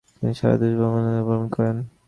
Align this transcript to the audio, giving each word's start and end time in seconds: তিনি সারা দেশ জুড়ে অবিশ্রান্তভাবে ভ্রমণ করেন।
তিনি 0.11 0.33
সারা 0.39 0.55
দেশ 0.61 0.71
জুড়ে 0.71 0.87
অবিশ্রান্তভাবে 0.87 1.25
ভ্রমণ 1.27 1.47
করেন। 1.55 1.77